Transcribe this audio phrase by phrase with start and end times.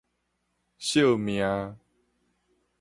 [0.79, 1.77] 惜命